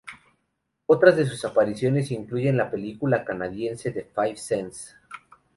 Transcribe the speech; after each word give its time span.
Otras 0.87 1.15
de 1.15 1.27
sus 1.27 1.45
apariciones 1.45 2.09
incluyen 2.09 2.57
la 2.57 2.71
película 2.71 3.23
canadiense 3.23 3.91
"The 3.91 4.05
Five 4.15 4.35
Senses". 4.37 4.95